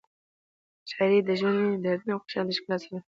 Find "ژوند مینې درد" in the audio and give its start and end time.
1.39-2.05